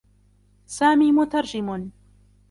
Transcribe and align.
سامي 0.65 1.11
مترجم. 1.11 1.89